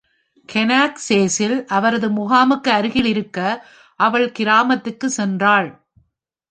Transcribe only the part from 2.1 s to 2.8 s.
முகாமுக்கு